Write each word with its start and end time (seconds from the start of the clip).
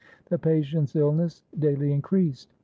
The 0.31 0.39
patient's 0.39 0.95
illness 0.95 1.43
daily 1.59 1.93
increased. 1.93 2.55